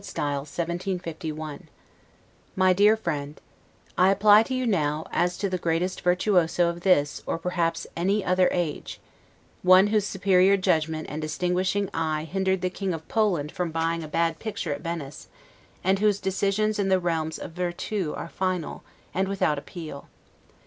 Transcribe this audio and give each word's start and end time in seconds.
S. 0.03 0.07
1751 0.17 1.69
MY 2.55 2.73
DEAR 2.73 2.97
FRIEND: 2.97 3.39
I 3.95 4.09
apply 4.09 4.41
to 4.41 4.55
you 4.55 4.65
now, 4.65 5.05
as 5.11 5.37
to 5.37 5.47
the 5.47 5.59
greatest 5.59 6.01
virtuoso 6.01 6.69
of 6.69 6.81
this, 6.81 7.21
or 7.27 7.37
perhaps 7.37 7.85
any 7.95 8.25
other 8.25 8.49
age; 8.51 8.99
one 9.61 9.85
whose 9.93 10.07
superior 10.07 10.57
judgment 10.57 11.05
and 11.07 11.21
distinguishing 11.21 11.87
eye 11.93 12.23
hindered 12.23 12.61
the 12.61 12.71
King 12.71 12.95
of 12.95 13.07
Poland 13.07 13.51
from 13.51 13.69
buying 13.69 14.03
a 14.03 14.07
bad 14.07 14.39
picture 14.39 14.73
at 14.73 14.81
Venice, 14.81 15.27
and 15.83 15.99
whose 15.99 16.19
decisions 16.19 16.79
in 16.79 16.89
the 16.89 16.99
realms 16.99 17.37
of 17.37 17.51
'virtu' 17.51 18.15
are 18.17 18.27
final, 18.27 18.81
and 19.13 19.27
without 19.27 19.59
appeal. 19.59 20.07